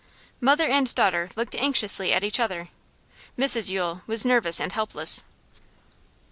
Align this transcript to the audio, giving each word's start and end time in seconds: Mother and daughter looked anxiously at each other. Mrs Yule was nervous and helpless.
Mother 0.39 0.67
and 0.67 0.91
daughter 0.95 1.29
looked 1.35 1.53
anxiously 1.53 2.11
at 2.11 2.23
each 2.23 2.39
other. 2.39 2.69
Mrs 3.37 3.69
Yule 3.69 4.01
was 4.07 4.25
nervous 4.25 4.59
and 4.59 4.71
helpless. 4.71 5.23